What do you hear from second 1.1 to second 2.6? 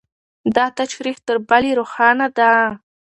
تر بلې روښانه ده.